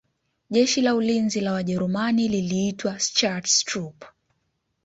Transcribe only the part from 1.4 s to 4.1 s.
wa Wajerumani liliitwa Schutztruppe